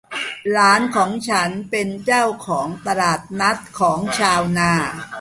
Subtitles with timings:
[0.51, 4.71] หลานของฉันเป็นเจ้าของตลาดนัดของชาวนา